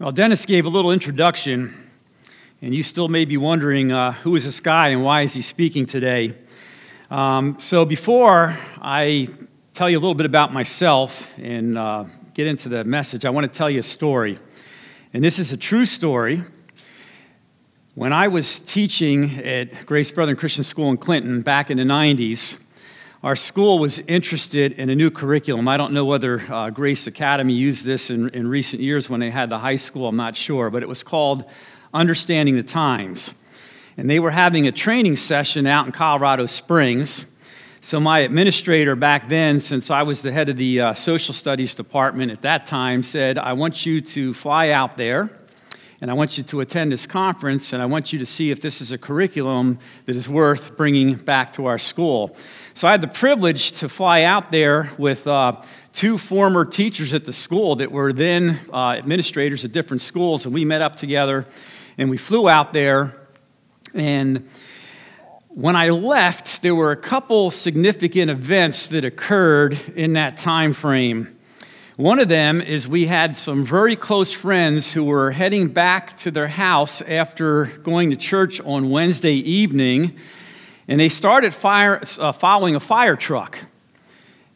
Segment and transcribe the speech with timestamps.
[0.00, 1.72] Well, Dennis gave a little introduction,
[2.60, 5.40] and you still may be wondering uh, who is this guy and why is he
[5.40, 6.34] speaking today.
[7.12, 9.28] Um, so, before I
[9.72, 13.50] tell you a little bit about myself and uh, get into the message, I want
[13.50, 14.40] to tell you a story.
[15.12, 16.42] And this is a true story.
[17.94, 22.58] When I was teaching at Grace Brethren Christian School in Clinton back in the 90s,
[23.24, 25.66] our school was interested in a new curriculum.
[25.66, 29.30] I don't know whether uh, Grace Academy used this in, in recent years when they
[29.30, 31.46] had the high school, I'm not sure, but it was called
[31.94, 33.32] Understanding the Times.
[33.96, 37.24] And they were having a training session out in Colorado Springs.
[37.80, 41.72] So, my administrator back then, since I was the head of the uh, social studies
[41.72, 45.30] department at that time, said, I want you to fly out there
[46.04, 48.60] and I want you to attend this conference, and I want you to see if
[48.60, 52.36] this is a curriculum that is worth bringing back to our school.
[52.74, 55.62] So I had the privilege to fly out there with uh,
[55.94, 60.52] two former teachers at the school that were then uh, administrators at different schools, and
[60.52, 61.46] we met up together,
[61.96, 63.16] and we flew out there,
[63.94, 64.46] and
[65.48, 71.34] when I left, there were a couple significant events that occurred in that time frame.
[71.96, 76.32] One of them is we had some very close friends who were heading back to
[76.32, 80.18] their house after going to church on Wednesday evening,
[80.88, 83.60] and they started fire, uh, following a fire truck.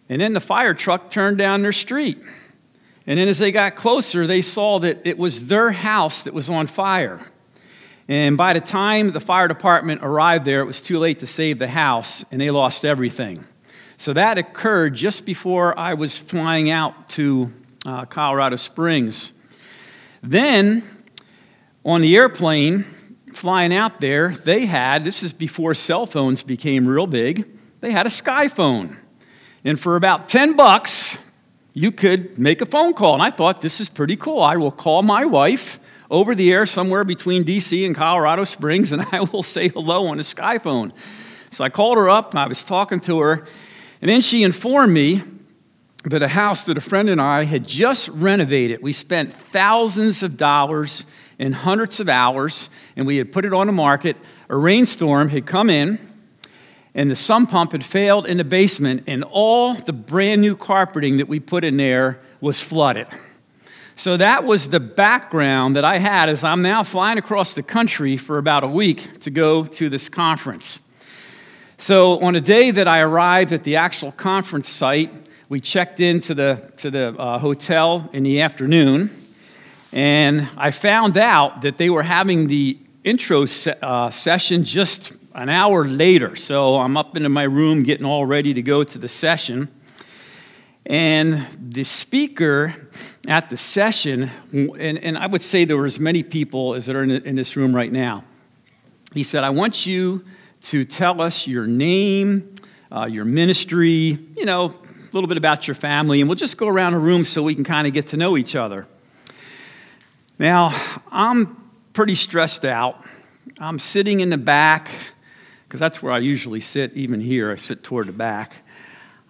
[0.08, 2.18] And then the fire truck turned down their street.
[3.06, 6.50] And then as they got closer, they saw that it was their house that was
[6.50, 7.20] on fire.
[8.08, 11.60] And by the time the fire department arrived there, it was too late to save
[11.60, 13.44] the house, and they lost everything.
[14.00, 17.52] So that occurred just before I was flying out to
[17.84, 19.32] uh, Colorado Springs.
[20.22, 20.84] Then,
[21.84, 22.84] on the airplane,
[23.32, 27.44] flying out there, they had this is before cell phones became real big,
[27.80, 28.96] they had a sky phone.
[29.64, 31.18] And for about 10 bucks,
[31.74, 33.14] you could make a phone call.
[33.14, 34.40] And I thought, this is pretty cool.
[34.40, 39.04] I will call my wife over the air somewhere between DC and Colorado Springs, and
[39.12, 40.92] I will say hello on a sky phone.
[41.50, 43.48] So I called her up, I was talking to her,
[44.00, 45.22] and then she informed me
[46.04, 50.36] that a house that a friend and I had just renovated, we spent thousands of
[50.36, 51.04] dollars
[51.38, 54.16] and hundreds of hours, and we had put it on the market.
[54.48, 55.98] A rainstorm had come in,
[56.94, 61.18] and the sump pump had failed in the basement, and all the brand new carpeting
[61.18, 63.08] that we put in there was flooded.
[63.96, 68.16] So that was the background that I had as I'm now flying across the country
[68.16, 70.78] for about a week to go to this conference.
[71.80, 75.12] So, on a day that I arrived at the actual conference site,
[75.48, 79.10] we checked into the, to the uh, hotel in the afternoon,
[79.92, 85.48] and I found out that they were having the intro se- uh, session just an
[85.48, 86.34] hour later.
[86.34, 89.68] So, I'm up into my room getting all ready to go to the session.
[90.84, 92.74] And the speaker
[93.28, 96.96] at the session, and, and I would say there were as many people as that
[96.96, 98.24] are in, in this room right now,
[99.14, 100.24] he said, I want you
[100.68, 102.54] to tell us your name,
[102.92, 106.68] uh, your ministry, you know, a little bit about your family, and we'll just go
[106.68, 108.86] around a room so we can kind of get to know each other.
[110.38, 110.78] Now,
[111.10, 111.56] I'm
[111.94, 113.02] pretty stressed out.
[113.58, 114.90] I'm sitting in the back,
[115.66, 118.56] because that's where I usually sit, even here, I sit toward the back.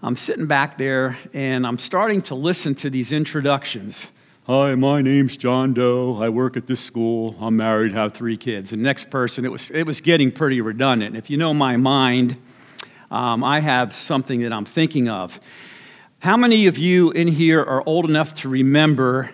[0.02, 4.10] I'm sitting back there and I'm starting to listen to these introductions.
[4.50, 6.22] Hi, my name's John Doe.
[6.22, 7.36] I work at this school.
[7.38, 8.72] I'm married, have three kids.
[8.72, 11.16] And next person, it was, it was getting pretty redundant.
[11.16, 12.34] If you know my mind,
[13.10, 15.38] um, I have something that I'm thinking of.
[16.20, 19.30] How many of you in here are old enough to remember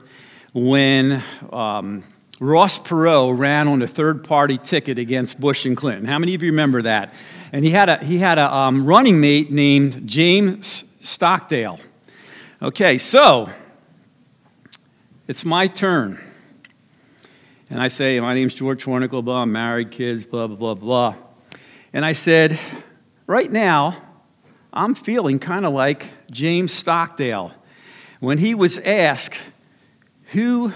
[0.53, 2.03] when um,
[2.41, 6.07] Ross Perot ran on a third party ticket against Bush and Clinton?
[6.07, 7.15] How many of you remember that?
[7.53, 11.79] And he had a, he had a um, running mate named James Stockdale.
[12.61, 13.49] Okay, so
[15.27, 16.23] it's my turn.
[17.71, 21.15] And I say, My name's George Hornicle, blah, I'm married, kids, blah, blah, blah, blah.
[21.93, 22.59] And I said,
[23.27, 23.97] Right now,
[24.73, 27.53] I'm feeling kind of like James Stockdale
[28.21, 29.41] when he was asked,
[30.33, 30.73] Who,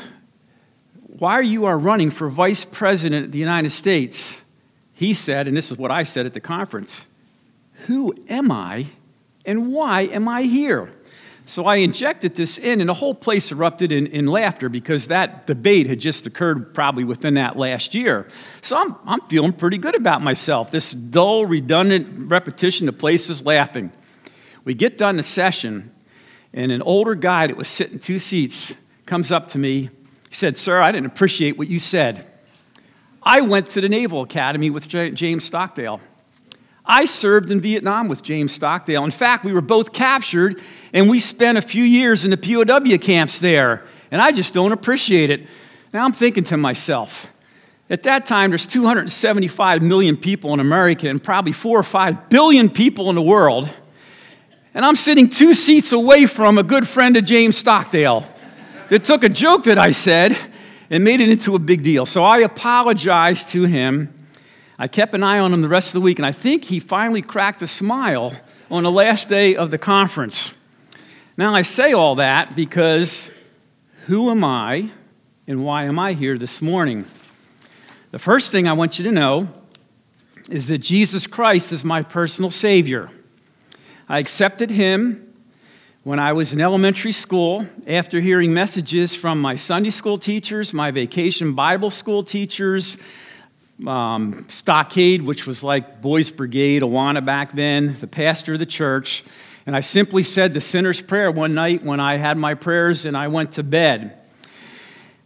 [1.03, 4.43] why are you are running for vice president of the United States?
[4.93, 7.07] He said, and this is what I said at the conference
[7.87, 8.87] Who am I
[9.45, 10.93] and why am I here?
[11.49, 15.47] So I injected this in, and the whole place erupted in, in laughter because that
[15.47, 18.29] debate had just occurred probably within that last year.
[18.61, 20.71] So I'm, I'm feeling pretty good about myself.
[20.71, 23.93] This dull, redundant repetition, the place is laughing.
[24.65, 25.91] We get done the session,
[26.53, 28.75] and an older guy that was sitting two seats
[29.07, 29.89] comes up to me.
[30.29, 32.27] He said, Sir, I didn't appreciate what you said.
[33.23, 36.03] I went to the Naval Academy with James Stockdale.
[36.89, 39.05] I served in Vietnam with James Stockdale.
[39.05, 40.61] In fact, we were both captured
[40.95, 43.85] and we spent a few years in the POW camps there.
[44.11, 45.47] And I just don't appreciate it.
[45.93, 47.31] Now I'm thinking to myself,
[47.91, 52.71] at that time, there's 275 million people in America and probably four or five billion
[52.71, 53.69] people in the world.
[54.75, 58.27] And I'm sitting two seats away from a good friend of James Stockdale
[58.89, 60.37] that took a joke that I said
[60.91, 62.07] and made it into a big deal.
[62.07, 64.15] So I apologized to him.
[64.81, 66.79] I kept an eye on him the rest of the week, and I think he
[66.79, 68.33] finally cracked a smile
[68.71, 70.55] on the last day of the conference.
[71.37, 73.33] Now, I say all that because
[74.07, 74.91] who am I
[75.49, 77.07] and why am I here this morning?
[78.13, 79.49] The first thing I want you to know
[80.49, 83.11] is that Jesus Christ is my personal Savior.
[84.09, 85.35] I accepted Him
[86.05, 90.93] when I was in elementary school after hearing messages from my Sunday school teachers, my
[90.93, 92.97] vacation Bible school teachers,
[93.87, 99.25] um, Stockade, which was like Boys Brigade, Awana back then, the pastor of the church.
[99.67, 103.17] And I simply said the sinner's prayer one night when I had my prayers and
[103.17, 104.19] I went to bed.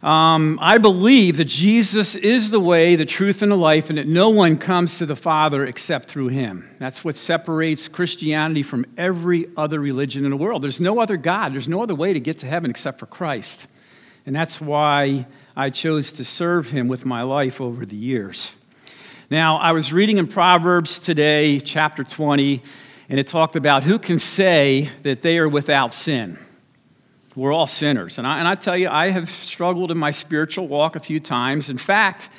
[0.03, 4.05] Um, I believe that Jesus is the way, the truth, and the life, and that
[4.05, 6.69] no one comes to the Father except through him.
[6.77, 10.61] That's what separates Christianity from every other religion in the world.
[10.61, 13.67] There's no other God, there's no other way to get to heaven except for Christ.
[14.25, 18.55] And that's why I chose to serve him with my life over the years.
[19.29, 22.63] Now, I was reading in Proverbs today, chapter 20,
[23.07, 26.39] and it talked about who can say that they are without sin.
[27.35, 28.17] We're all sinners.
[28.17, 31.19] And I, and I tell you, I have struggled in my spiritual walk a few
[31.19, 31.69] times.
[31.69, 32.29] In fact,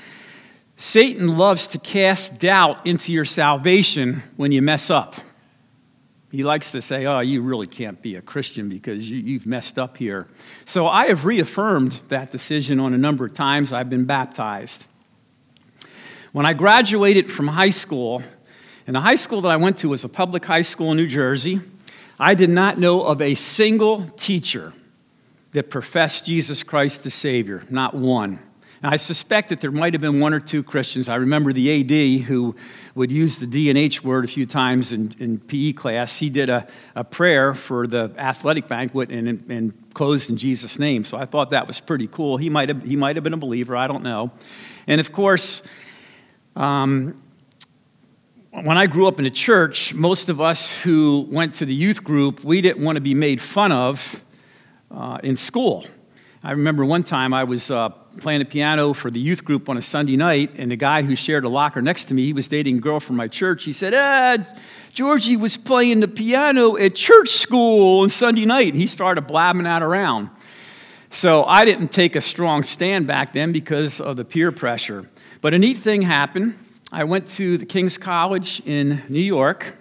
[0.77, 5.15] Satan loves to cast doubt into your salvation when you mess up.
[6.35, 9.79] He likes to say, Oh, you really can't be a Christian because you, have messed
[9.79, 10.27] up here.
[10.65, 13.73] So I have reaffirmed that decision on a number of times.
[13.73, 14.87] I've been baptized.
[16.33, 18.21] When I graduated from high school,
[18.85, 21.07] and the high school that I went to was a public high school in New
[21.07, 21.61] Jersey,
[22.19, 24.73] I did not know of a single teacher
[25.53, 28.41] that professed Jesus Christ as Savior, not one.
[28.85, 31.09] And I suspect that there might have been one or two Christians.
[31.09, 32.55] I remember the AD who
[32.95, 36.19] would use the D and H word a few times in, in PE class.
[36.19, 41.05] He did a, a prayer for the athletic banquet and, and closed in Jesus' name.
[41.05, 42.37] So I thought that was pretty cool.
[42.37, 44.31] He might have, he might have been a believer, I don't know.
[44.87, 45.63] And of course,
[46.55, 47.19] um,
[48.51, 52.05] when I grew up in the church, most of us who went to the youth
[52.05, 54.23] group, we didn't want to be made fun of
[54.91, 55.87] uh, in school.
[56.47, 59.79] I remember one time I was uh, playing the piano for the youth group on
[59.79, 62.49] a Sunday night, and the guy who shared a locker next to me, he was
[62.49, 63.65] dating a girl from my church.
[63.65, 64.45] He said, ah,
[64.93, 68.75] Georgie was playing the piano at church school on Sunday night.
[68.75, 70.29] And he started blabbing that around.
[71.09, 75.09] So I didn't take a strong stand back then because of the peer pressure.
[75.41, 76.59] But a neat thing happened.
[76.93, 79.79] I went to the King's College in New York,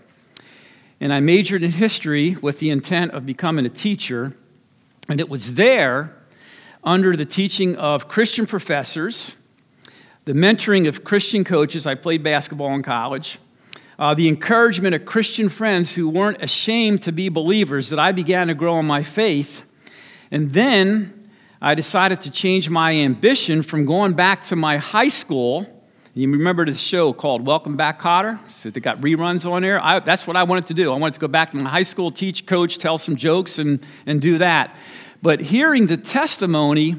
[1.01, 4.33] and I majored in history with the intent of becoming a teacher.
[5.09, 6.15] And it was there,
[6.83, 9.37] under the teaching of Christian professors,
[10.25, 13.39] the mentoring of Christian coaches, I played basketball in college,
[13.97, 18.47] uh, the encouragement of Christian friends who weren't ashamed to be believers, that I began
[18.47, 19.65] to grow in my faith.
[20.31, 21.29] And then
[21.61, 25.69] I decided to change my ambition from going back to my high school.
[26.15, 28.39] You remember the show called Welcome Back, Kotter?
[28.49, 29.83] So they got reruns on there.
[29.83, 30.91] I, that's what I wanted to do.
[30.93, 33.83] I wanted to go back to my high school, teach, coach, tell some jokes, and,
[34.05, 34.75] and do that.
[35.23, 36.97] But hearing the testimony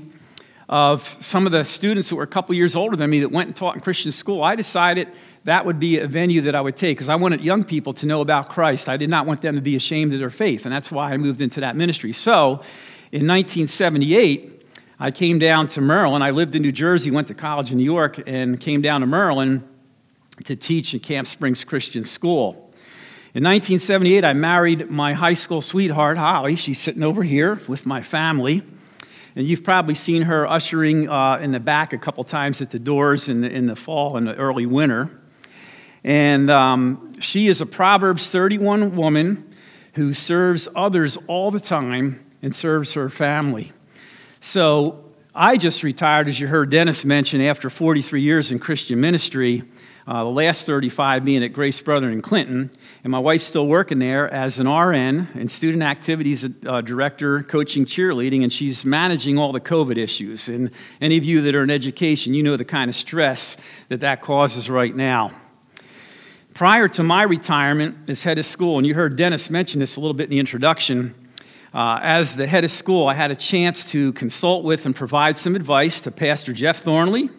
[0.67, 3.49] of some of the students who were a couple years older than me that went
[3.49, 5.15] and taught in Christian school, I decided
[5.45, 8.07] that would be a venue that I would take because I wanted young people to
[8.07, 8.89] know about Christ.
[8.89, 11.19] I did not want them to be ashamed of their faith, and that's why I
[11.19, 12.15] moved into that ministry.
[12.15, 12.63] So
[13.13, 14.65] in 1978,
[14.99, 16.25] I came down to Maryland.
[16.25, 19.07] I lived in New Jersey, went to college in New York, and came down to
[19.07, 19.69] Maryland
[20.45, 22.64] to teach in Camp Springs Christian School.
[23.35, 26.55] In 1978, I married my high school sweetheart, Holly.
[26.55, 28.63] She's sitting over here with my family.
[29.35, 32.79] And you've probably seen her ushering uh, in the back a couple times at the
[32.79, 35.11] doors in the, in the fall and the early winter.
[36.05, 39.53] And um, she is a Proverbs 31 woman
[39.95, 43.73] who serves others all the time and serves her family.
[44.39, 49.65] So I just retired, as you heard Dennis mention, after 43 years in Christian ministry
[50.07, 52.71] uh, the last 35 being at Grace Brethren in Clinton.
[53.03, 57.87] And my wife's still working there as an RN and student activities uh, director, coaching
[57.87, 60.49] cheerleading, and she's managing all the COVID issues.
[60.49, 60.71] And
[61.01, 63.57] any of you that are in education, you know the kind of stress
[63.89, 65.33] that that causes right now.
[66.53, 70.01] Prior to my retirement as head of school, and you heard Dennis mention this a
[70.01, 71.15] little bit in the introduction,
[71.73, 75.37] uh, as the head of school, I had a chance to consult with and provide
[75.37, 77.31] some advice to Pastor Jeff Thornley,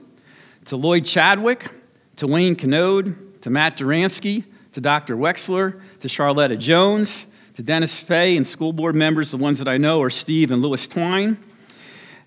[0.65, 1.71] to Lloyd Chadwick,
[2.17, 5.15] to Wayne Canode, to Matt Duransky, to Dr.
[5.15, 9.77] Wexler, to Charletta Jones, to Dennis Fay, and school board members, the ones that I
[9.77, 11.37] know are Steve and Louis Twine.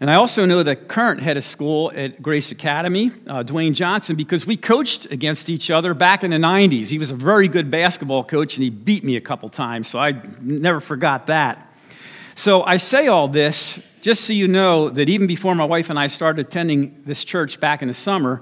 [0.00, 4.14] And I also know the current head of school at Grace Academy, uh, Dwayne Johnson,
[4.14, 6.86] because we coached against each other back in the 90s.
[6.86, 9.98] He was a very good basketball coach and he beat me a couple times, so
[9.98, 11.64] I never forgot that.
[12.36, 15.98] So I say all this just so you know that even before my wife and
[15.98, 18.40] I started attending this church back in the summer,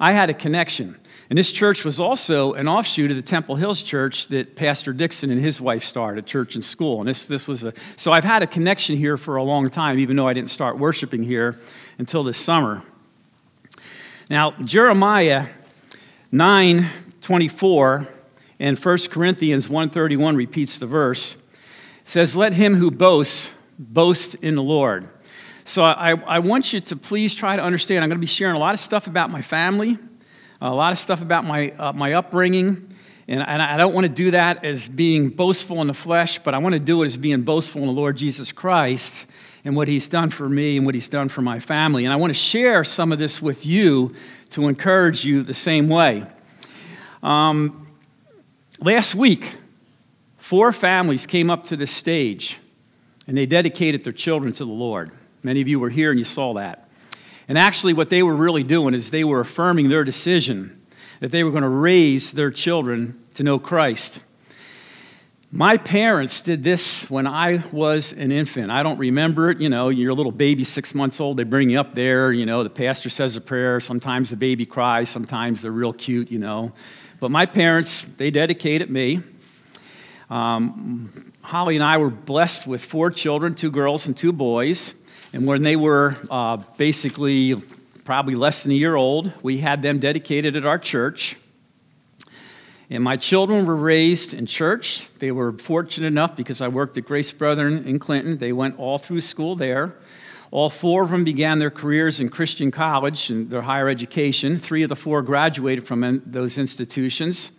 [0.00, 0.96] I had a connection.
[1.30, 5.30] And this church was also an offshoot of the Temple Hills Church that Pastor Dixon
[5.30, 7.00] and his wife started, church and school.
[7.00, 9.98] And this, this was a, so I've had a connection here for a long time,
[9.98, 11.58] even though I didn't start worshiping here
[11.98, 12.82] until this summer.
[14.30, 15.46] Now, Jeremiah
[16.32, 16.88] 9
[17.20, 18.08] 24
[18.60, 21.34] and 1 Corinthians 131 repeats the verse.
[21.34, 21.40] It
[22.04, 25.08] says, Let him who boasts boast in the Lord.
[25.68, 28.02] So I, I want you to please try to understand.
[28.02, 29.98] I'm going to be sharing a lot of stuff about my family
[30.60, 32.94] a lot of stuff about my, uh, my upbringing.
[33.28, 36.54] And, and I don't want to do that as being boastful in the flesh, but
[36.54, 39.26] I want to do it as being boastful in the Lord Jesus Christ
[39.64, 42.04] and what He's done for me and what He's done for my family.
[42.04, 44.14] And I want to share some of this with you
[44.50, 46.26] to encourage you the same way.
[47.22, 47.88] Um,
[48.80, 49.52] last week,
[50.38, 52.58] four families came up to this stage
[53.26, 55.10] and they dedicated their children to the Lord.
[55.48, 56.90] Many of you were here and you saw that.
[57.48, 60.78] And actually, what they were really doing is they were affirming their decision
[61.20, 64.22] that they were going to raise their children to know Christ.
[65.50, 68.70] My parents did this when I was an infant.
[68.70, 69.58] I don't remember it.
[69.58, 71.38] You know, you're a little baby, six months old.
[71.38, 72.30] They bring you up there.
[72.30, 73.80] You know, the pastor says a prayer.
[73.80, 75.08] Sometimes the baby cries.
[75.08, 76.74] Sometimes they're real cute, you know.
[77.20, 79.22] But my parents, they dedicated me.
[80.28, 81.08] Um,
[81.40, 84.94] Holly and I were blessed with four children two girls and two boys.
[85.32, 87.54] And when they were uh, basically
[88.04, 91.36] probably less than a year old, we had them dedicated at our church.
[92.88, 95.12] And my children were raised in church.
[95.18, 98.38] They were fortunate enough because I worked at Grace Brethren in Clinton.
[98.38, 99.94] They went all through school there.
[100.50, 104.58] All four of them began their careers in Christian college and their higher education.
[104.58, 107.52] Three of the four graduated from those institutions.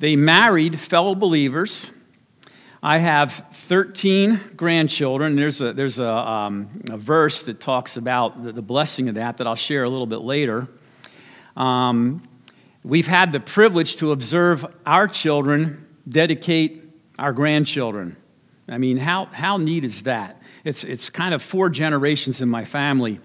[0.00, 1.92] They married fellow believers.
[2.82, 5.36] I have 13 grandchildren.
[5.36, 9.36] There's a, there's a, um, a verse that talks about the, the, blessing of that
[9.36, 10.66] that I'll share a little bit later.
[11.58, 12.22] Um,
[12.82, 16.82] we've had the privilege to observe our children dedicate
[17.18, 18.16] our grandchildren.
[18.66, 20.40] I mean, how, how neat is that?
[20.64, 23.20] It's, it's kind of four generations in my family.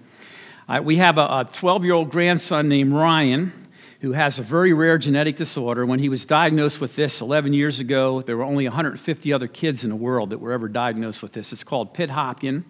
[0.68, 3.54] Uh, we have a 12 year old grandson named Ryan
[4.00, 5.86] who has a very rare genetic disorder.
[5.86, 9.84] When he was diagnosed with this 11 years ago, there were only 150 other kids
[9.84, 11.52] in the world that were ever diagnosed with this.
[11.52, 12.64] It's called Pitt Hopkins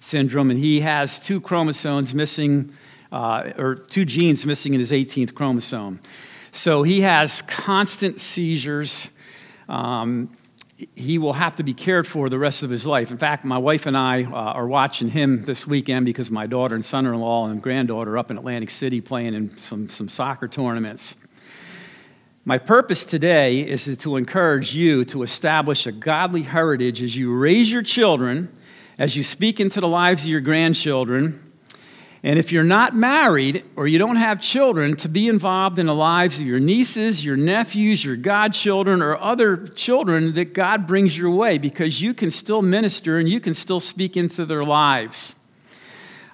[0.00, 2.72] syndrome, and he has two chromosomes missing,
[3.10, 6.00] uh, or two genes missing in his 18th chromosome.
[6.52, 9.10] So he has constant seizures.
[9.68, 10.30] Um,
[10.94, 13.10] he will have to be cared for the rest of his life.
[13.10, 16.74] In fact, my wife and I uh, are watching him this weekend because my daughter
[16.74, 20.08] and son in law and granddaughter are up in Atlantic City playing in some, some
[20.08, 21.16] soccer tournaments.
[22.44, 27.72] My purpose today is to encourage you to establish a godly heritage as you raise
[27.72, 28.52] your children,
[28.98, 31.45] as you speak into the lives of your grandchildren,
[32.26, 35.94] and if you're not married or you don't have children, to be involved in the
[35.94, 41.30] lives of your nieces, your nephews, your godchildren, or other children that God brings your
[41.30, 45.36] way because you can still minister and you can still speak into their lives.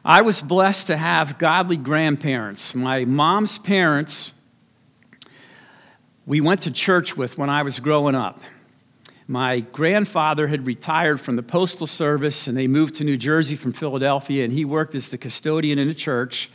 [0.03, 2.75] I was blessed to have godly grandparents.
[2.75, 4.33] My mom's parents,
[6.25, 8.41] we went to church with when I was growing up.
[9.29, 13.73] My grandfather had retired from the Postal Service and they moved to New Jersey from
[13.73, 16.51] Philadelphia, and he worked as the custodian in a church.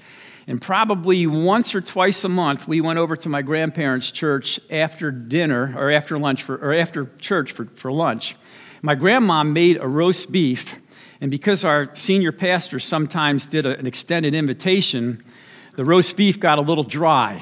[0.48, 5.12] And probably once or twice a month, we went over to my grandparents' church after
[5.12, 8.36] dinner or after lunch for, or after church for, for lunch.
[8.82, 10.80] My grandma made a roast beef,
[11.20, 15.24] and because our senior pastor sometimes did a, an extended invitation,
[15.76, 17.42] the roast beef got a little dry.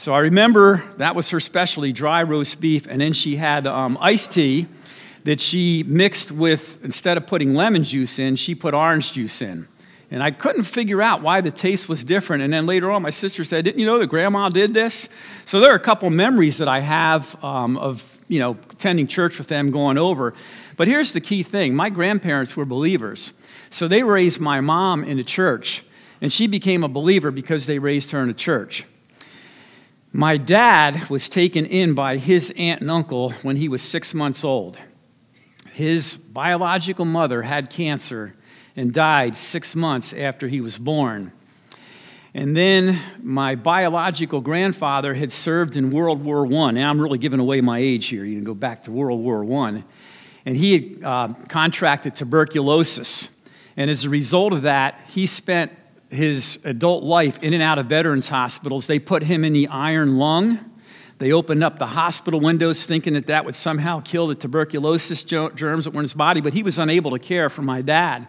[0.00, 3.98] So I remember that was her specialty, dry roast beef, and then she had um,
[4.00, 4.66] iced tea
[5.24, 9.68] that she mixed with, instead of putting lemon juice in, she put orange juice in.
[10.10, 12.42] And I couldn't figure out why the taste was different.
[12.42, 15.10] And then later on, my sister said, Didn't you know that grandma did this?
[15.44, 19.36] So there are a couple memories that I have um, of, you know, attending church
[19.36, 20.32] with them going over.
[20.78, 23.34] But here's the key thing my grandparents were believers.
[23.68, 25.84] So they raised my mom in the church,
[26.22, 28.86] and she became a believer because they raised her in the church.
[30.12, 34.44] My dad was taken in by his aunt and uncle when he was six months
[34.44, 34.76] old.
[35.72, 38.32] His biological mother had cancer
[38.74, 41.30] and died six months after he was born.
[42.34, 46.72] And then my biological grandfather had served in World War I.
[46.72, 48.24] Now I'm really giving away my age here.
[48.24, 49.84] You can go back to World War I.
[50.44, 53.30] And he had uh, contracted tuberculosis.
[53.76, 55.72] And as a result of that, he spent
[56.10, 58.86] his adult life in and out of veterans hospitals.
[58.86, 60.58] They put him in the iron lung.
[61.18, 65.84] They opened up the hospital windows thinking that that would somehow kill the tuberculosis germs
[65.84, 68.26] that were in his body, but he was unable to care for my dad.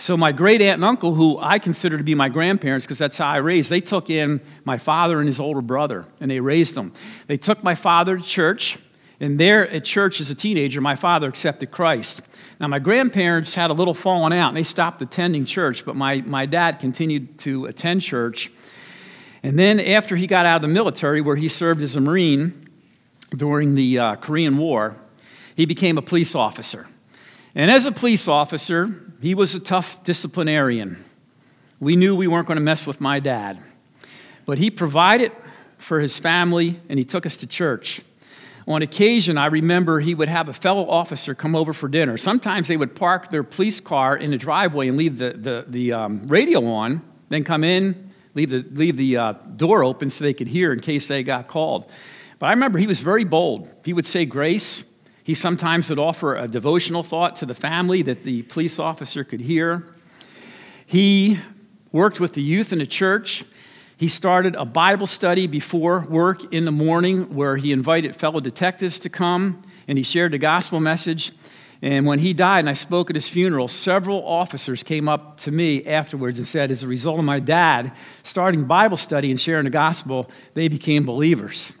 [0.00, 3.18] So, my great aunt and uncle, who I consider to be my grandparents because that's
[3.18, 6.76] how I raised, they took in my father and his older brother and they raised
[6.76, 6.92] them.
[7.26, 8.78] They took my father to church,
[9.18, 12.22] and there at church as a teenager, my father accepted Christ.
[12.60, 16.22] Now, my grandparents had a little falling out and they stopped attending church, but my,
[16.22, 18.50] my dad continued to attend church.
[19.44, 22.68] And then, after he got out of the military, where he served as a Marine
[23.30, 24.96] during the uh, Korean War,
[25.54, 26.88] he became a police officer.
[27.54, 31.04] And as a police officer, he was a tough disciplinarian.
[31.78, 33.58] We knew we weren't going to mess with my dad.
[34.46, 35.32] But he provided
[35.76, 38.00] for his family and he took us to church.
[38.68, 42.18] On occasion, I remember he would have a fellow officer come over for dinner.
[42.18, 45.92] Sometimes they would park their police car in the driveway and leave the, the, the
[45.94, 50.34] um, radio on, then come in, leave the, leave the uh, door open so they
[50.34, 51.90] could hear in case they got called.
[52.38, 53.74] But I remember he was very bold.
[53.86, 54.84] He would say grace,
[55.24, 59.40] he sometimes would offer a devotional thought to the family that the police officer could
[59.40, 59.94] hear.
[60.84, 61.38] He
[61.90, 63.46] worked with the youth in the church.
[63.98, 69.00] He started a Bible study before work in the morning where he invited fellow detectives
[69.00, 71.32] to come and he shared the gospel message.
[71.82, 75.50] And when he died and I spoke at his funeral, several officers came up to
[75.50, 77.90] me afterwards and said, as a result of my dad
[78.22, 81.72] starting Bible study and sharing the gospel, they became believers.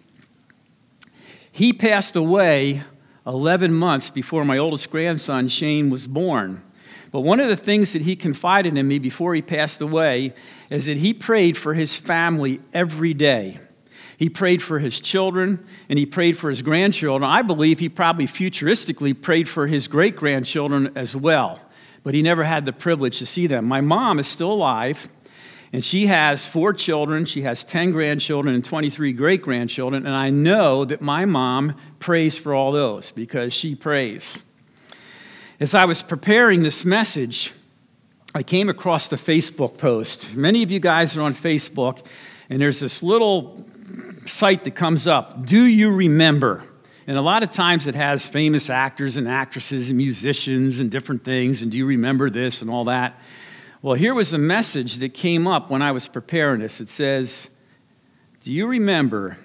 [1.52, 2.82] He passed away
[3.28, 6.64] 11 months before my oldest grandson, Shane, was born.
[7.10, 10.34] But one of the things that he confided in me before he passed away
[10.70, 13.60] is that he prayed for his family every day.
[14.18, 17.30] He prayed for his children and he prayed for his grandchildren.
[17.30, 21.60] I believe he probably futuristically prayed for his great grandchildren as well,
[22.02, 23.64] but he never had the privilege to see them.
[23.64, 25.12] My mom is still alive.
[25.70, 27.26] And she has four children.
[27.26, 30.06] She has 10 grandchildren and 23 great grandchildren.
[30.06, 34.42] And I know that my mom prays for all those because she prays.
[35.60, 37.52] As I was preparing this message,
[38.32, 40.36] I came across the Facebook post.
[40.36, 42.06] Many of you guys are on Facebook,
[42.48, 43.66] and there's this little
[44.24, 46.62] site that comes up Do you remember?
[47.08, 51.24] And a lot of times it has famous actors and actresses and musicians and different
[51.24, 53.18] things, and do you remember this and all that.
[53.82, 56.80] Well, here was a message that came up when I was preparing this.
[56.80, 57.50] It says,
[58.42, 59.38] Do you remember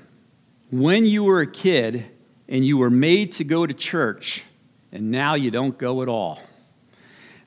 [0.69, 2.05] when you were a kid
[2.47, 4.43] and you were made to go to church
[4.93, 6.39] and now you don't go at all?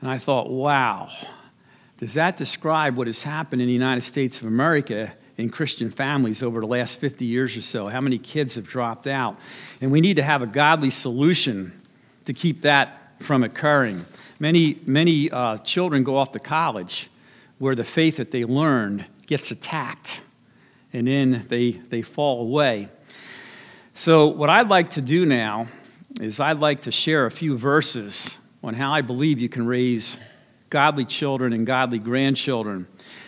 [0.02, 1.08] And I thought, wow,
[1.96, 6.42] does that describe what has happened in the United States of America in Christian families
[6.42, 7.86] over the last 50 years or so?
[7.86, 9.38] How many kids have dropped out?
[9.80, 11.72] And we need to have a godly solution
[12.26, 14.04] to keep that from occurring.
[14.38, 17.08] Many, many uh, children go off to college
[17.58, 20.20] where the faith that they learned gets attacked
[20.92, 22.88] and then they, they fall away.
[23.94, 25.68] So, what I'd like to do now
[26.20, 30.16] is I'd like to share a few verses on how I believe you can raise
[30.70, 32.86] godly children and godly grandchildren.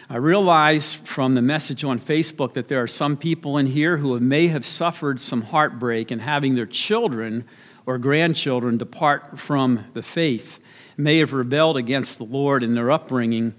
[0.08, 4.18] I realize from the message on Facebook that there are some people in here who
[4.20, 7.44] may have suffered some heartbreak in having their children
[7.84, 10.58] or grandchildren depart from the faith
[10.96, 13.54] may have rebelled against the Lord in their upbringing.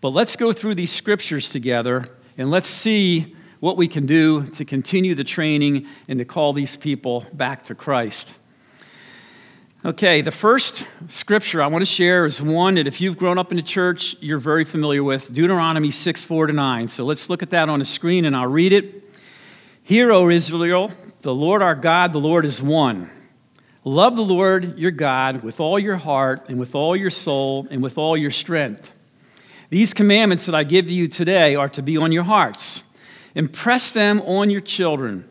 [0.00, 2.04] But let's go through these scriptures together
[2.38, 6.76] and let's see what we can do to continue the training and to call these
[6.76, 8.39] people back to Christ.
[9.82, 13.50] Okay, the first scripture I want to share is one that if you've grown up
[13.50, 16.88] in the church, you're very familiar with Deuteronomy 6 4 to 9.
[16.88, 19.16] So let's look at that on the screen and I'll read it.
[19.82, 23.08] Hear, O Israel, the Lord our God, the Lord is one.
[23.82, 27.82] Love the Lord your God with all your heart and with all your soul and
[27.82, 28.92] with all your strength.
[29.70, 32.82] These commandments that I give you today are to be on your hearts.
[33.34, 35.29] Impress them on your children.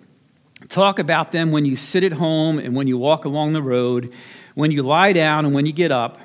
[0.67, 4.11] Talk about them when you sit at home and when you walk along the road,
[4.55, 6.19] when you lie down and when you get up.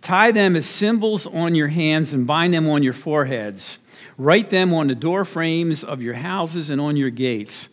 [0.00, 3.78] Tie them as symbols on your hands and bind them on your foreheads.
[4.16, 7.68] Write them on the door frames of your houses and on your gates.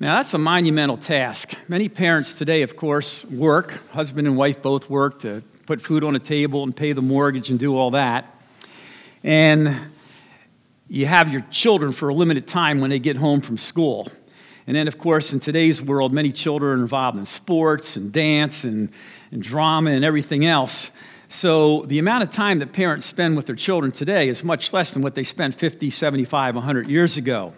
[0.00, 1.54] Now, that's a monumental task.
[1.68, 3.82] Many parents today, of course, work.
[3.90, 7.50] Husband and wife both work to put food on the table and pay the mortgage
[7.50, 8.34] and do all that.
[9.22, 9.76] And
[10.88, 14.10] you have your children for a limited time when they get home from school.
[14.68, 18.64] And then, of course, in today's world, many children are involved in sports and dance
[18.64, 18.90] and,
[19.32, 20.90] and drama and everything else.
[21.30, 24.90] So the amount of time that parents spend with their children today is much less
[24.90, 27.54] than what they spent 50, 75, 100 years ago.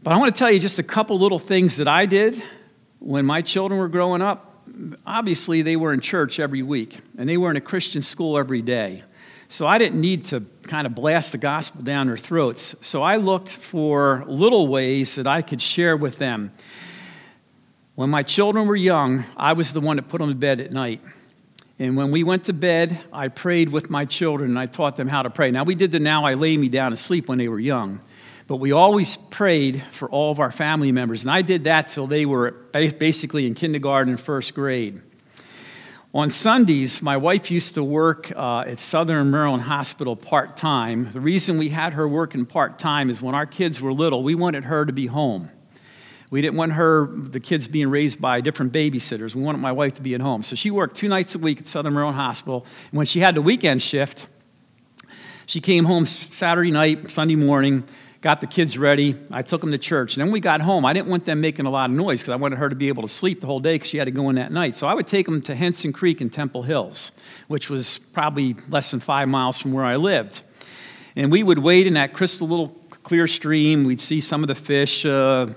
[0.00, 2.40] But I want to tell you just a couple little things that I did
[3.00, 4.68] when my children were growing up.
[5.04, 8.62] Obviously, they were in church every week, and they were in a Christian school every
[8.62, 9.02] day.
[9.48, 12.76] So I didn't need to kind of blast the gospel down their throats.
[12.80, 16.52] So I looked for little ways that I could share with them.
[17.94, 20.70] When my children were young, I was the one that put them to bed at
[20.70, 21.00] night.
[21.80, 25.08] And when we went to bed, I prayed with my children and I taught them
[25.08, 25.50] how to pray.
[25.50, 28.00] Now, we did the now I lay me down to sleep when they were young,
[28.46, 31.22] but we always prayed for all of our family members.
[31.22, 35.00] And I did that till they were basically in kindergarten and first grade.
[36.18, 41.12] On Sundays, my wife used to work uh, at Southern Maryland Hospital part time.
[41.12, 44.34] The reason we had her working part time is when our kids were little, we
[44.34, 45.48] wanted her to be home.
[46.32, 49.36] We didn't want her, the kids being raised by different babysitters.
[49.36, 50.42] We wanted my wife to be at home.
[50.42, 52.66] So she worked two nights a week at Southern Maryland Hospital.
[52.90, 54.26] And when she had the weekend shift,
[55.46, 57.84] she came home Saturday night, Sunday morning,
[58.20, 59.16] got the kids ready.
[59.32, 60.16] I took them to church.
[60.16, 60.84] And then we got home.
[60.84, 62.88] I didn't want them making a lot of noise because I wanted her to be
[62.88, 64.76] able to sleep the whole day because she had to go in that night.
[64.76, 67.12] So I would take them to Henson Creek in Temple Hills,
[67.46, 70.42] which was probably less than five miles from where I lived.
[71.14, 72.68] And we would wade in that crystal little
[73.02, 73.84] clear stream.
[73.84, 75.06] We'd see some of the fish.
[75.06, 75.48] Uh,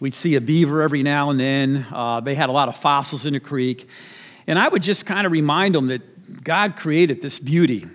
[0.00, 1.86] We'd see a beaver every now and then.
[1.90, 3.88] Uh, they had a lot of fossils in the creek.
[4.46, 7.86] And I would just kind of remind them that God created this beauty.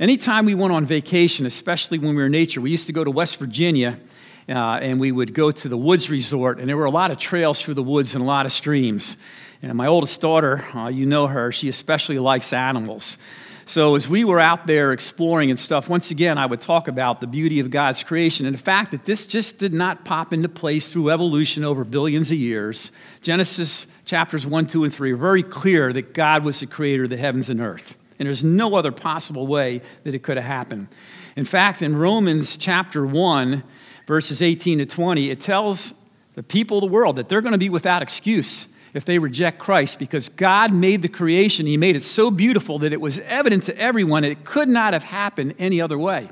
[0.00, 3.04] Anytime we went on vacation, especially when we were in nature, we used to go
[3.04, 4.00] to West Virginia
[4.48, 7.18] uh, and we would go to the woods resort, and there were a lot of
[7.18, 9.18] trails through the woods and a lot of streams.
[9.60, 13.18] And my oldest daughter, uh, you know her, she especially likes animals.
[13.66, 17.20] So, as we were out there exploring and stuff, once again, I would talk about
[17.20, 20.48] the beauty of God's creation and the fact that this just did not pop into
[20.48, 22.90] place through evolution over billions of years.
[23.20, 27.10] Genesis chapters 1, 2, and 3 are very clear that God was the creator of
[27.10, 27.96] the heavens and earth.
[28.20, 30.88] And there's no other possible way that it could have happened.
[31.36, 33.64] In fact, in Romans chapter 1,
[34.06, 35.94] verses 18 to 20, it tells
[36.34, 39.58] the people of the world that they're going to be without excuse if they reject
[39.58, 41.64] Christ because God made the creation.
[41.64, 45.04] He made it so beautiful that it was evident to everyone it could not have
[45.04, 46.28] happened any other way.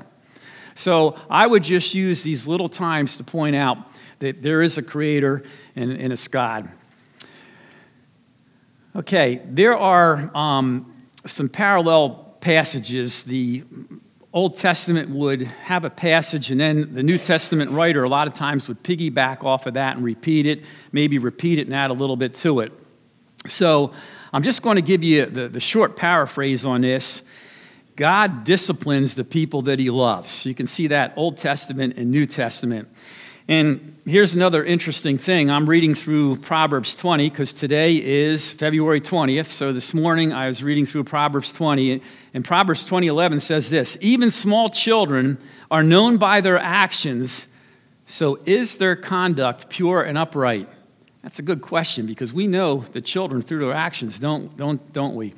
[0.75, 3.79] So I would just use these little times to point out
[4.19, 5.43] that there is a creator
[5.75, 6.69] and, and it's God.
[8.95, 10.88] Okay, there are um,
[11.25, 13.23] some parallel passages.
[13.23, 13.63] The
[14.31, 18.33] Old Testament would have a passage, and then the New Testament writer a lot of
[18.33, 21.93] times would piggyback off of that and repeat it, maybe repeat it and add a
[21.93, 22.71] little bit to it.
[23.47, 23.93] So
[24.31, 27.23] I'm just going to give you the, the short paraphrase on this.
[27.95, 30.45] God disciplines the people that he loves.
[30.45, 32.87] You can see that Old Testament and New Testament.
[33.49, 35.49] And here's another interesting thing.
[35.49, 39.47] I'm reading through Proverbs 20 because today is February 20th.
[39.47, 41.99] So this morning I was reading through Proverbs 20.
[42.35, 45.39] And Proverbs 20:11 says this: "Even small children
[45.71, 47.47] are known by their actions.
[48.05, 50.69] So is their conduct pure and upright?"
[51.23, 55.15] That's a good question because we know the children through their actions, don't, don't, don't
[55.15, 55.33] we?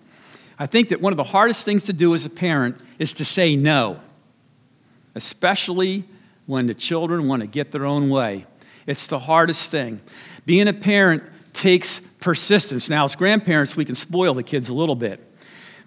[0.59, 3.23] I think that one of the hardest things to do as a parent is to
[3.23, 4.01] say no,
[5.15, 6.03] especially
[6.51, 8.45] when the children want to get their own way.
[8.85, 10.01] It's the hardest thing.
[10.45, 12.89] Being a parent takes persistence.
[12.89, 15.25] Now, as grandparents, we can spoil the kids a little bit.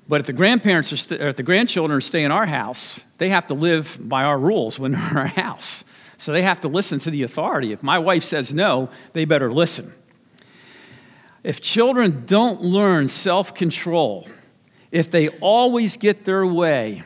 [0.08, 3.28] But if the grandparents are st- or if the grandchildren staying in our house, they
[3.28, 5.84] have to live by our rules when they're in our house.
[6.16, 7.72] So they have to listen to the authority.
[7.72, 9.92] If my wife says no, they better listen.
[11.42, 14.26] If children don't learn self control,
[14.90, 17.02] if they always get their way,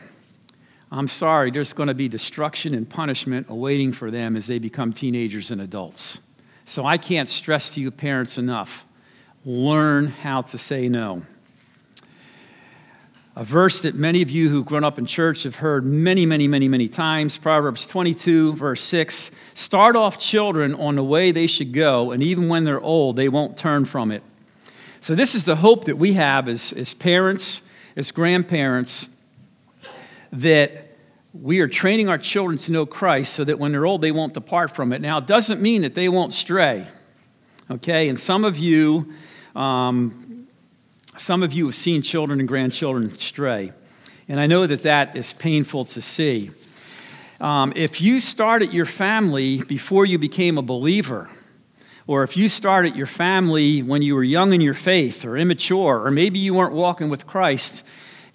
[0.91, 4.91] I'm sorry, there's going to be destruction and punishment awaiting for them as they become
[4.91, 6.19] teenagers and adults.
[6.65, 8.85] So I can't stress to you, parents, enough
[9.45, 11.23] learn how to say no.
[13.35, 16.47] A verse that many of you who've grown up in church have heard many, many,
[16.47, 19.31] many, many times Proverbs 22, verse 6.
[19.53, 23.29] Start off children on the way they should go, and even when they're old, they
[23.29, 24.23] won't turn from it.
[24.99, 27.61] So, this is the hope that we have as, as parents,
[27.95, 29.07] as grandparents
[30.31, 30.97] that
[31.33, 34.33] we are training our children to know Christ so that when they're old, they won't
[34.33, 35.01] depart from it.
[35.01, 36.87] Now, it doesn't mean that they won't stray.
[37.71, 39.13] Okay, and some of you,
[39.55, 40.47] um,
[41.17, 43.71] some of you have seen children and grandchildren stray,
[44.27, 46.49] and I know that that is painful to see.
[47.39, 51.29] Um, if you started your family before you became a believer,
[52.07, 56.03] or if you started your family when you were young in your faith or immature,
[56.03, 57.83] or maybe you weren't walking with Christ,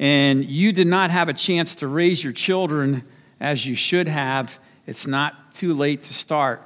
[0.04, 3.04] and you did not have a chance to raise your children
[3.40, 6.62] as you should have, it's not too late to start.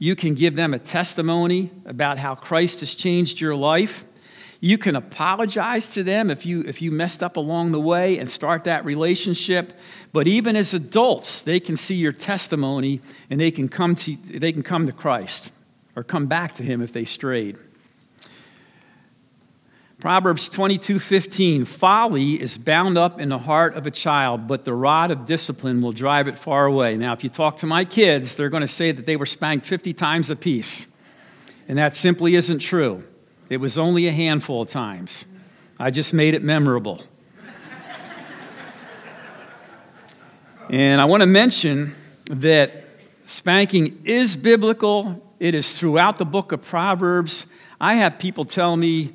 [0.00, 4.08] You can give them a testimony about how Christ has changed your life.
[4.60, 8.28] You can apologize to them if you, if you messed up along the way and
[8.28, 9.74] start that relationship.
[10.12, 14.50] But even as adults, they can see your testimony and they can come to, they
[14.50, 15.52] can come to Christ
[15.94, 17.58] or come back to Him if they strayed.
[20.02, 25.12] Proverbs 22:15 Folly is bound up in the heart of a child, but the rod
[25.12, 26.96] of discipline will drive it far away.
[26.96, 29.64] Now, if you talk to my kids, they're going to say that they were spanked
[29.64, 30.88] 50 times apiece.
[31.68, 33.04] And that simply isn't true.
[33.48, 35.24] It was only a handful of times.
[35.78, 37.04] I just made it memorable.
[40.68, 41.94] and I want to mention
[42.28, 42.86] that
[43.24, 45.32] spanking is biblical.
[45.38, 47.46] It is throughout the book of Proverbs.
[47.80, 49.12] I have people tell me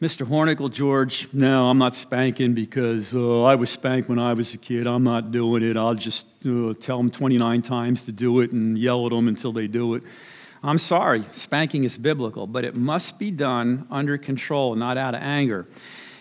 [0.00, 0.26] Mr.
[0.26, 4.56] Hornicle, George, no, I'm not spanking because uh, I was spanked when I was a
[4.56, 4.86] kid.
[4.86, 5.76] I'm not doing it.
[5.76, 9.52] I'll just uh, tell them 29 times to do it and yell at them until
[9.52, 10.04] they do it.
[10.62, 15.20] I'm sorry, spanking is biblical, but it must be done under control, not out of
[15.20, 15.68] anger.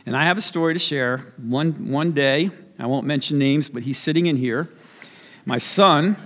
[0.05, 1.19] And I have a story to share.
[1.37, 4.67] One, one day, I won't mention names, but he's sitting in here.
[5.45, 6.17] My son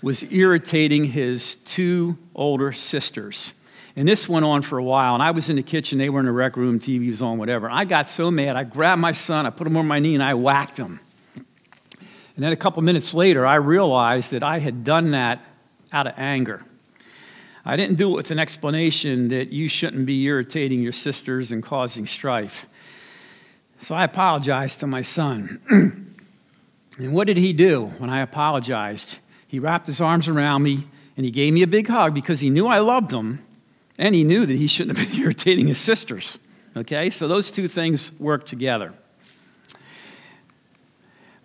[0.00, 3.54] was irritating his two older sisters.
[3.96, 5.14] And this went on for a while.
[5.14, 7.38] And I was in the kitchen, they were in the rec room, TV was on,
[7.38, 7.68] whatever.
[7.70, 10.22] I got so mad, I grabbed my son, I put him on my knee, and
[10.22, 11.00] I whacked him.
[11.36, 15.44] And then a couple minutes later, I realized that I had done that
[15.92, 16.64] out of anger.
[17.64, 21.62] I didn't do it with an explanation that you shouldn't be irritating your sisters and
[21.62, 22.66] causing strife.
[23.80, 25.60] So I apologized to my son.
[26.98, 29.18] and what did he do when I apologized?
[29.46, 32.48] He wrapped his arms around me and he gave me a big hug because he
[32.48, 33.44] knew I loved him
[34.00, 36.40] and he knew that he shouldn't have been irritating his sisters.
[36.76, 38.94] Okay, so those two things work together.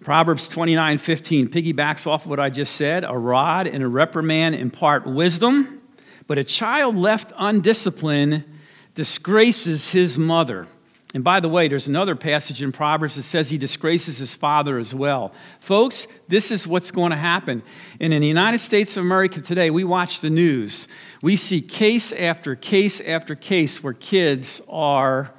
[0.02, 3.04] Proverbs 29 15 piggybacks off of what I just said.
[3.04, 5.82] A rod and a reprimand impart wisdom,
[6.28, 8.46] but a child left undisciplined
[8.94, 10.68] disgraces his mother.
[11.16, 14.78] And by the way, there's another passage in Proverbs that says he disgraces his father
[14.78, 15.32] as well.
[15.62, 17.64] Folks, this is what's going to happen.
[18.02, 20.90] And in the United States of America today, we watch the news.
[21.22, 25.32] We see case after case after case where kids are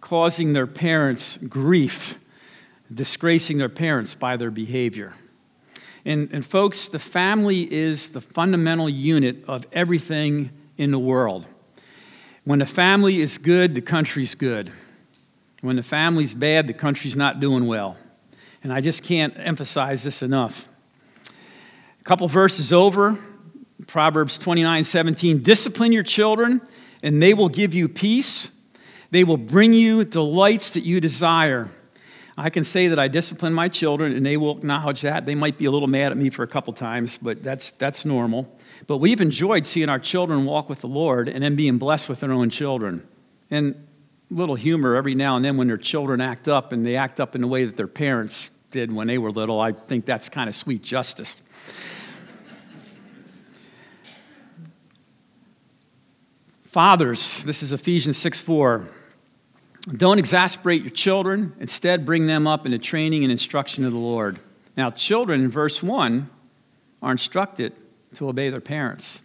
[0.00, 2.18] causing their parents grief,
[2.92, 5.14] disgracing their parents by their behavior.
[6.06, 11.46] And, and folks, the family is the fundamental unit of everything in the world.
[12.44, 14.72] When the family is good, the country's good.
[15.60, 17.96] When the family's bad, the country's not doing well.
[18.62, 20.68] And I just can't emphasize this enough.
[22.00, 23.18] A couple verses over,
[23.86, 25.42] Proverbs 29 17.
[25.42, 26.60] Discipline your children,
[27.02, 28.50] and they will give you peace.
[29.10, 31.70] They will bring you delights that you desire.
[32.36, 35.26] I can say that I discipline my children, and they will acknowledge that.
[35.26, 38.04] They might be a little mad at me for a couple times, but that's, that's
[38.04, 38.56] normal.
[38.86, 42.20] But we've enjoyed seeing our children walk with the Lord and then being blessed with
[42.20, 43.06] their own children.
[43.50, 43.87] And
[44.30, 47.34] little humor every now and then when their children act up and they act up
[47.34, 49.60] in the way that their parents did when they were little.
[49.60, 51.40] I think that's kind of sweet justice.
[56.62, 58.88] Fathers, this is Ephesians 6 4.
[59.96, 61.54] Don't exasperate your children.
[61.58, 64.38] Instead, bring them up in the training and instruction of the Lord.
[64.76, 66.28] Now, children in verse 1
[67.02, 67.72] are instructed
[68.16, 69.22] to obey their parents.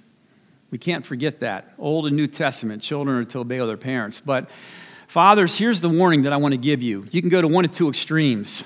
[0.72, 1.74] We can't forget that.
[1.78, 4.22] Old and New Testament, children are to obey their parents.
[4.22, 4.50] But
[5.14, 7.06] Fathers, here's the warning that I want to give you.
[7.12, 8.64] You can go to one of two extremes.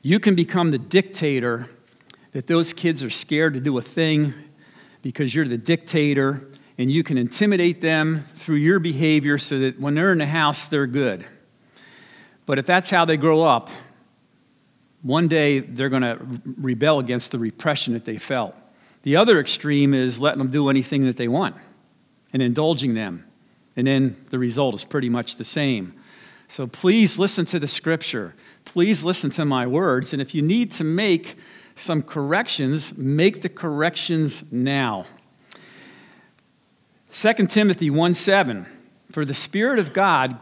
[0.00, 1.68] You can become the dictator
[2.30, 4.32] that those kids are scared to do a thing
[5.02, 6.46] because you're the dictator
[6.78, 10.66] and you can intimidate them through your behavior so that when they're in the house,
[10.66, 11.26] they're good.
[12.46, 13.68] But if that's how they grow up,
[15.02, 18.54] one day they're going to rebel against the repression that they felt.
[19.02, 21.56] The other extreme is letting them do anything that they want
[22.32, 23.25] and indulging them
[23.76, 25.94] and then the result is pretty much the same.
[26.48, 28.34] So please listen to the scripture.
[28.64, 30.12] Please listen to my words.
[30.12, 31.36] And if you need to make
[31.74, 35.06] some corrections, make the corrections now.
[37.12, 38.66] 2 Timothy 1 7.
[39.10, 40.38] For the Spirit of God,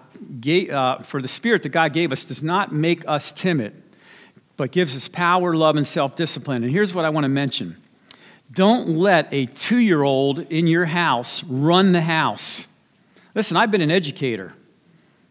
[0.47, 3.83] uh, for the Spirit that God gave us does not make us timid,
[4.57, 6.64] but gives us power, love, and self discipline.
[6.64, 7.77] And here's what I want to mention
[8.51, 12.66] don't let a two year old in your house run the house.
[13.35, 14.55] Listen, I've been an educator.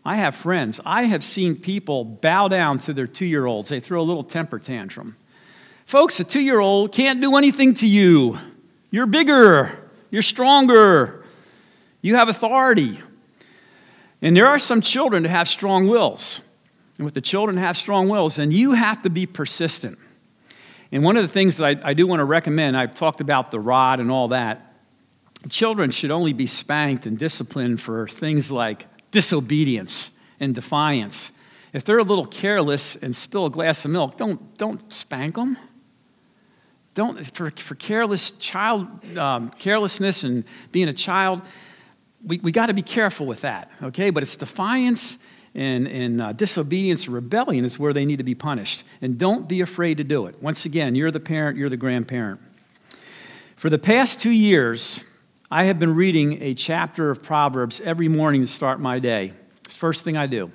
[0.06, 0.82] I have friends.
[0.86, 3.70] I have seen people bow down to their two year olds.
[3.70, 5.16] They throw a little temper tantrum.
[5.86, 8.38] Folks, a two year old can't do anything to you.
[8.92, 11.24] You're bigger, you're stronger,
[12.02, 13.00] you have authority.
[14.22, 16.42] And there are some children that have strong wills.
[16.98, 19.98] And with the children have strong wills, then you have to be persistent.
[20.92, 23.50] And one of the things that I, I do want to recommend, I've talked about
[23.50, 24.73] the rod and all that.
[25.50, 31.32] Children should only be spanked and disciplined for things like disobedience and defiance.
[31.74, 35.58] If they're a little careless and spill a glass of milk, don't, don't spank them.
[36.94, 41.42] Don't, for, for careless child, um, carelessness and being a child,
[42.24, 44.12] we, we got to be careful with that, okay?
[44.12, 45.18] But it's defiance
[45.56, 48.84] and, and uh, disobedience rebellion is where they need to be punished.
[49.02, 50.42] And don't be afraid to do it.
[50.42, 52.40] Once again, you're the parent, you're the grandparent.
[53.56, 55.04] For the past two years,
[55.54, 59.34] I have been reading a chapter of Proverbs every morning to start my day.
[59.66, 60.52] It's the first thing I do.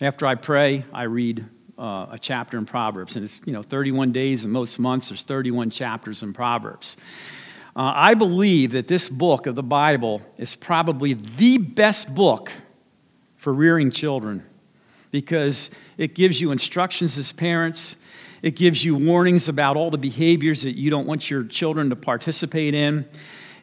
[0.00, 1.44] After I pray, I read
[1.76, 3.16] uh, a chapter in Proverbs.
[3.16, 6.96] And it's, you know, 31 days in most months, there's 31 chapters in Proverbs.
[7.76, 12.50] Uh, I believe that this book of the Bible is probably the best book
[13.36, 14.42] for rearing children
[15.10, 17.96] because it gives you instructions as parents.
[18.40, 21.96] It gives you warnings about all the behaviors that you don't want your children to
[21.96, 23.06] participate in.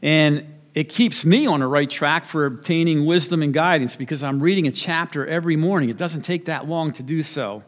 [0.03, 4.39] And it keeps me on the right track for obtaining wisdom and guidance because I'm
[4.39, 5.89] reading a chapter every morning.
[5.89, 7.63] It doesn't take that long to do so.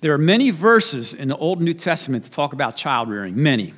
[0.00, 3.40] There are many verses in the Old and New Testament to talk about child rearing,
[3.40, 3.74] many.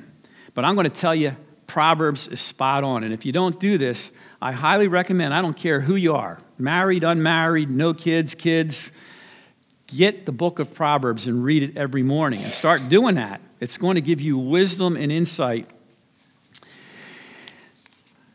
[0.53, 1.35] But I'm going to tell you,
[1.67, 3.03] Proverbs is spot on.
[3.03, 4.11] And if you don't do this,
[4.41, 8.91] I highly recommend, I don't care who you are married, unmarried, no kids, kids
[9.87, 13.41] get the book of Proverbs and read it every morning and start doing that.
[13.59, 15.67] It's going to give you wisdom and insight.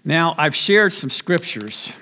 [0.08, 1.92] Now, I've shared some scriptures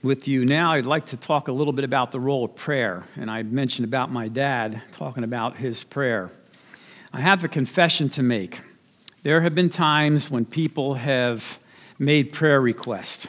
[0.00, 0.44] with you.
[0.44, 3.02] Now, I'd like to talk a little bit about the role of prayer.
[3.16, 6.30] And I mentioned about my dad talking about his prayer.
[7.12, 8.60] I have a confession to make.
[9.24, 11.58] There have been times when people have
[11.98, 13.26] made prayer requests.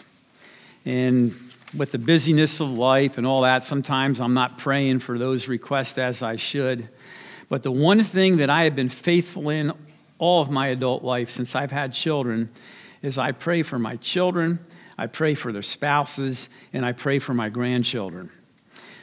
[0.85, 1.33] And
[1.75, 5.97] with the busyness of life and all that, sometimes I'm not praying for those requests
[5.97, 6.87] as I should.
[7.49, 9.73] But the one thing that I have been faithful in
[10.19, 12.49] all of my adult life since I've had children
[13.01, 14.59] is I pray for my children
[14.97, 18.31] I pray for their spouses, and I pray for my grandchildren.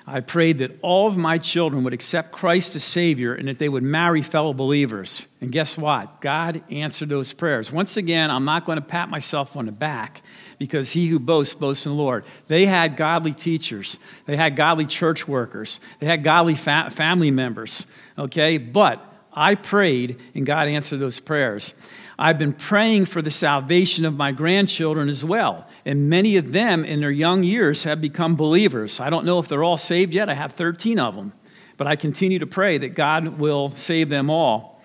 [0.06, 3.70] I prayed that all of my children would accept Christ as Savior and that they
[3.70, 5.26] would marry fellow believers.
[5.40, 6.20] And guess what?
[6.20, 7.72] God answered those prayers.
[7.72, 10.20] Once again, I'm not going to pat myself on the back
[10.58, 12.26] because he who boasts, boasts in the Lord.
[12.48, 17.86] They had godly teachers, they had godly church workers, they had godly fa- family members,
[18.18, 18.58] okay?
[18.58, 19.02] But
[19.32, 21.74] I prayed and God answered those prayers.
[22.18, 25.66] I've been praying for the salvation of my grandchildren as well.
[25.84, 29.00] And many of them in their young years have become believers.
[29.00, 30.28] I don't know if they're all saved yet.
[30.28, 31.32] I have 13 of them.
[31.76, 34.80] But I continue to pray that God will save them all.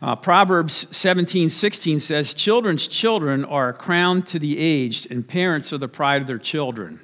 [0.00, 5.72] Uh, Proverbs 17, 16 says, Children's children are a crown to the aged, and parents
[5.72, 7.00] are the pride of their children.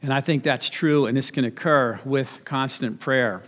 [0.00, 3.42] And I think that's true, and this can occur with constant prayer.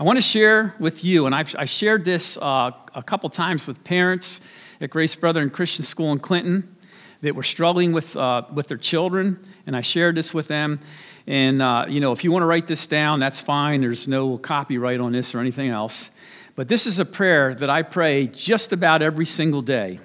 [0.00, 3.66] I want to share with you, and I've, I shared this uh, a couple times
[3.66, 4.40] with parents
[4.80, 6.74] at Grace Brethren Christian School in Clinton
[7.20, 10.80] that were struggling with, uh, with their children, and I shared this with them.
[11.26, 13.82] And, uh, you know, if you want to write this down, that's fine.
[13.82, 16.08] There's no copyright on this or anything else.
[16.56, 20.00] But this is a prayer that I pray just about every single day.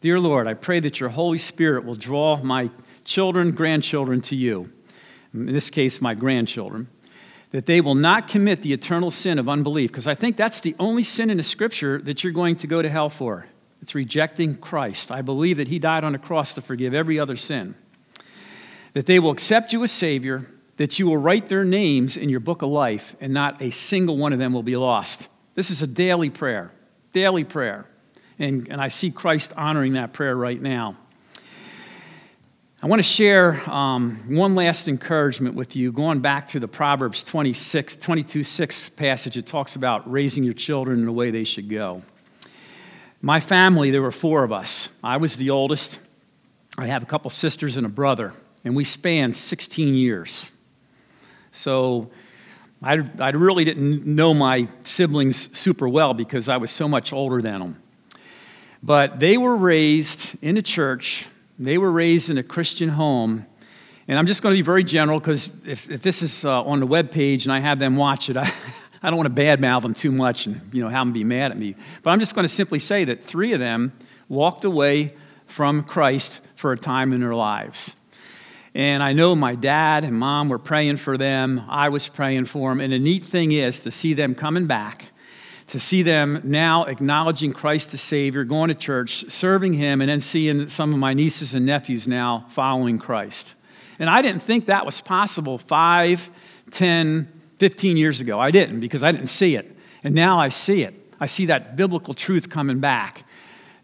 [0.00, 2.68] Dear Lord, I pray that your Holy Spirit will draw my
[3.04, 4.72] children, grandchildren to you.
[5.32, 6.88] In this case, my grandchildren
[7.56, 10.76] that they will not commit the eternal sin of unbelief, because I think that's the
[10.78, 13.46] only sin in the scripture that you're going to go to hell for.
[13.80, 15.10] It's rejecting Christ.
[15.10, 17.74] I believe that He died on the cross to forgive every other sin.
[18.92, 22.40] That they will accept you as Savior, that you will write their names in your
[22.40, 25.28] book of life, and not a single one of them will be lost.
[25.54, 26.72] This is a daily prayer,
[27.14, 27.86] daily prayer.
[28.38, 30.98] And, and I see Christ honoring that prayer right now.
[32.82, 37.24] I want to share um, one last encouragement with you, going back to the Proverbs
[37.24, 39.38] 26, 22 6 passage.
[39.38, 42.02] It talks about raising your children in the way they should go.
[43.22, 44.90] My family, there were four of us.
[45.02, 46.00] I was the oldest.
[46.76, 50.52] I have a couple sisters and a brother, and we spanned 16 years.
[51.52, 52.10] So
[52.82, 57.40] I, I really didn't know my siblings super well because I was so much older
[57.40, 57.82] than them.
[58.82, 63.46] But they were raised in a church they were raised in a Christian home.
[64.08, 66.80] And I'm just going to be very general because if, if this is uh, on
[66.80, 68.52] the web page and I have them watch it, I,
[69.02, 71.50] I don't want to badmouth them too much and you know, have them be mad
[71.50, 71.74] at me.
[72.02, 73.92] But I'm just going to simply say that three of them
[74.28, 75.14] walked away
[75.46, 77.94] from Christ for a time in their lives.
[78.74, 81.62] And I know my dad and mom were praying for them.
[81.68, 82.80] I was praying for them.
[82.80, 85.06] And the neat thing is to see them coming back
[85.68, 90.20] to see them now acknowledging Christ as Savior, going to church, serving Him, and then
[90.20, 93.54] seeing some of my nieces and nephews now following Christ.
[93.98, 96.30] And I didn't think that was possible five,
[96.70, 98.38] ten, fifteen years ago.
[98.38, 99.76] I didn't because I didn't see it.
[100.04, 100.94] And now I see it.
[101.18, 103.24] I see that biblical truth coming back.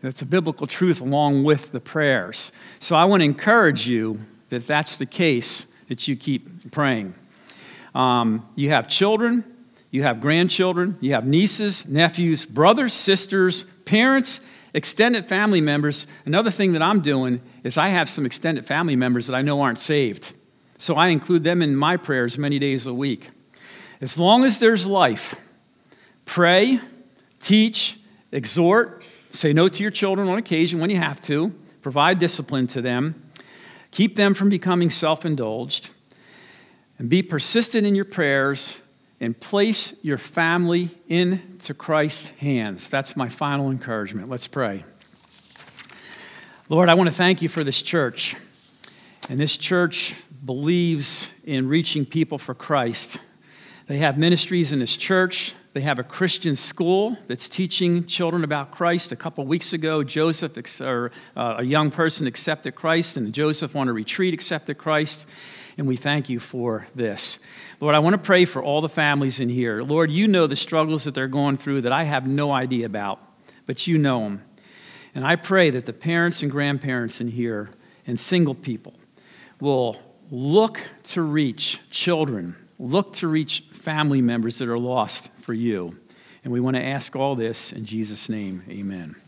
[0.02, 2.52] It's a biblical truth along with the prayers.
[2.78, 7.14] So I want to encourage you that if that's the case, that you keep praying.
[7.94, 9.44] Um, you have children,
[9.92, 14.40] you have grandchildren, you have nieces, nephews, brothers, sisters, parents,
[14.72, 16.06] extended family members.
[16.24, 19.60] Another thing that I'm doing is I have some extended family members that I know
[19.60, 20.32] aren't saved.
[20.78, 23.28] so I include them in my prayers many days a week.
[24.00, 25.36] As long as there's life,
[26.24, 26.80] pray,
[27.38, 28.00] teach,
[28.32, 32.80] exhort, say no to your children on occasion when you have to, provide discipline to
[32.80, 33.30] them,
[33.90, 35.90] keep them from becoming self indulged,
[36.98, 38.80] and be persistent in your prayers
[39.22, 42.88] and place your family into Christ's hands.
[42.88, 44.28] That's my final encouragement.
[44.28, 44.84] Let's pray.
[46.68, 48.34] Lord, I want to thank you for this church.
[49.28, 53.18] And this church believes in reaching people for Christ.
[53.86, 55.54] They have ministries in this church.
[55.72, 59.12] They have a Christian school that's teaching children about Christ.
[59.12, 63.88] A couple weeks ago, Joseph, or uh, a young person, accepted Christ, and Joseph on
[63.88, 65.26] a retreat accepted Christ.
[65.78, 67.38] And we thank you for this.
[67.80, 69.80] Lord, I want to pray for all the families in here.
[69.80, 73.20] Lord, you know the struggles that they're going through that I have no idea about,
[73.66, 74.42] but you know them.
[75.14, 77.70] And I pray that the parents and grandparents in here
[78.06, 78.94] and single people
[79.60, 80.00] will
[80.30, 85.96] look to reach children, look to reach family members that are lost for you.
[86.44, 88.64] And we want to ask all this in Jesus' name.
[88.68, 89.21] Amen.